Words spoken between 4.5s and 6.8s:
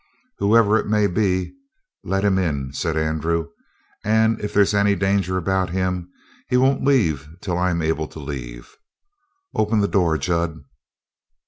there's any danger about him, he